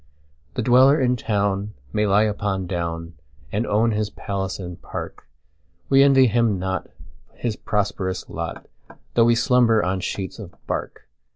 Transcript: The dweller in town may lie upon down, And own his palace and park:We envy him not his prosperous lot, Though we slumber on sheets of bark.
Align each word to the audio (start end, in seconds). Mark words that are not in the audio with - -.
The 0.55 0.63
dweller 0.63 0.99
in 0.99 1.15
town 1.15 1.75
may 1.93 2.07
lie 2.07 2.23
upon 2.23 2.65
down, 2.65 3.13
And 3.51 3.67
own 3.67 3.91
his 3.91 4.09
palace 4.09 4.57
and 4.57 4.81
park:We 4.81 6.01
envy 6.01 6.25
him 6.25 6.57
not 6.57 6.89
his 7.35 7.55
prosperous 7.55 8.27
lot, 8.27 8.67
Though 9.13 9.25
we 9.25 9.35
slumber 9.35 9.83
on 9.85 9.99
sheets 9.99 10.39
of 10.39 10.55
bark. 10.65 11.07